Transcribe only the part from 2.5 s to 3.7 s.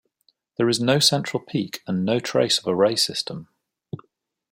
of a ray system.